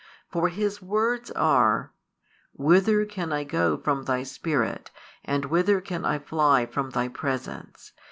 [0.31, 1.91] For his words are:
[2.53, 4.89] Whither can I go from Thy Spirit,
[5.23, 7.93] and whither can I fly from Thy Presence?